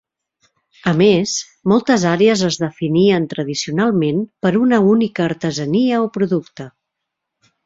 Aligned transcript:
A 0.91 0.93
més, 1.01 1.33
moltes 1.73 2.05
àrees 2.13 2.41
es 2.49 2.57
definien 2.63 3.27
tradicionalment 3.35 4.25
per 4.47 4.53
una 4.63 4.81
única 4.95 5.27
artesania 5.31 6.01
o 6.07 6.11
producte. 6.21 6.69